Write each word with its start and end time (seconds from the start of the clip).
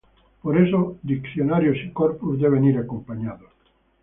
Por 0.41 0.57
eso, 0.59 0.97
diccionarios 1.03 1.77
y 1.85 1.91
corpus 1.91 2.39
deben 2.39 2.63
ir 2.65 2.79
acompañados. 2.79 3.51